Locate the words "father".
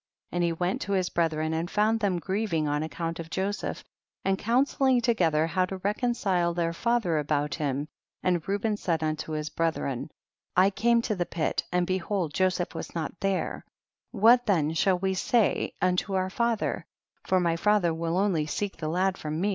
6.73-7.19, 17.55-17.93